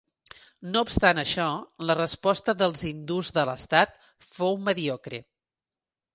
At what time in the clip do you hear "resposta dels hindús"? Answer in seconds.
1.99-3.31